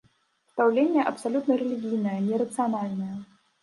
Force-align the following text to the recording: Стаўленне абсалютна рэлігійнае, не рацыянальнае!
Стаўленне 0.51 1.05
абсалютна 1.13 1.61
рэлігійнае, 1.63 2.19
не 2.33 2.45
рацыянальнае! 2.47 3.17